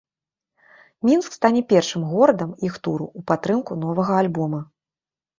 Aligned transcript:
Мінск 1.09 1.35
стане 1.35 1.59
першым 1.73 2.05
горадам 2.13 2.55
іх 2.69 2.79
туру 2.87 3.05
ў 3.17 3.25
падтрымку 3.33 3.77
новага 3.83 4.15
альбома. 4.23 4.59